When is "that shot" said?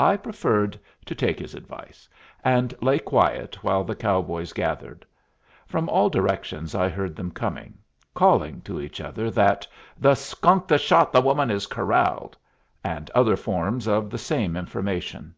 10.66-11.12